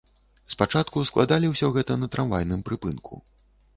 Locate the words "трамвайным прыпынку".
2.17-3.23